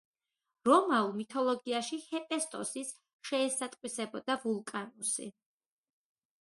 რომაულ 0.67 1.11
მითოლოგიაში 1.17 1.99
ჰეფესტოსის 2.07 2.95
შეესატყვისებოდა 3.31 4.41
ვულკანუსი. 4.47 5.33